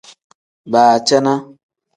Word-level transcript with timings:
Baacana. 0.71 1.33